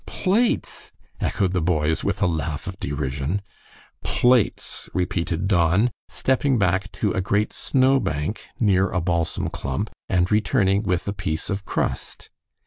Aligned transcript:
"Plates!" 0.07 0.91
echoed 1.19 1.53
the 1.53 1.61
boys, 1.61 2.03
with 2.03 2.23
a 2.23 2.25
laugh 2.25 2.65
of 2.65 2.79
derision. 2.79 3.43
"Plates," 4.03 4.89
repeated 4.95 5.47
Don, 5.47 5.91
stepping 6.09 6.57
back 6.57 6.91
to 6.93 7.11
a 7.11 7.21
great 7.21 7.53
snowbank, 7.53 8.41
near 8.59 8.89
a 8.89 8.99
balsam 8.99 9.47
clump, 9.51 9.91
and 10.09 10.31
returning 10.31 10.81
with 10.81 11.07
a 11.07 11.13
piece 11.13 11.51
of 11.51 11.65
"crust." 11.65 12.31